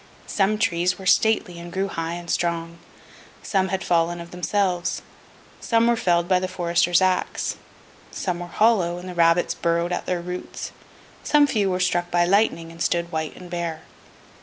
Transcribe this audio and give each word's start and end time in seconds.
Some 0.25 0.57
trees 0.57 0.97
were 0.97 1.05
stately, 1.05 1.59
and 1.59 1.71
grew 1.71 1.87
high 1.87 2.13
and 2.13 2.27
strong; 2.27 2.79
some 3.43 3.67
had 3.67 3.83
fallen 3.83 4.19
of 4.19 4.31
themselves; 4.31 5.03
some 5.59 5.85
were 5.85 5.95
felled 5.95 6.27
by 6.27 6.39
the 6.39 6.47
forester's 6.47 7.03
axe; 7.03 7.57
some 8.09 8.39
were 8.39 8.47
hollow, 8.47 8.97
and 8.97 9.07
the 9.07 9.13
rabbits 9.13 9.53
burrowed 9.53 9.91
at 9.93 10.07
their 10.07 10.19
roots; 10.19 10.71
some 11.23 11.45
few 11.45 11.69
were 11.69 11.79
struck 11.79 12.09
by 12.09 12.25
lightning, 12.25 12.71
and 12.71 12.81
stood 12.81 13.11
white 13.11 13.35
and 13.35 13.51
bare. 13.51 13.81